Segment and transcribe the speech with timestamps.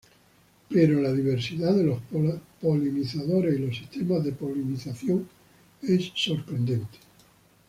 [0.71, 1.99] Pero la diversidad de los
[2.59, 5.29] polinizadores y los sistemas de polinización
[5.83, 6.97] es sorprendente.